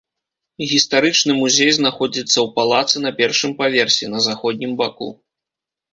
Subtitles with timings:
[0.71, 5.09] Гістарычны музей знаходзіцца ў палацы на першым паверсе, на заходнім баку.